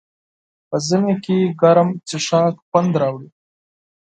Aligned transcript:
په 0.69 0.77
ژمي 0.87 1.15
کې 1.23 1.37
ګرم 1.61 1.89
څښاک 2.07 2.55
خوند 2.67 2.93
راوړي. 3.01 3.29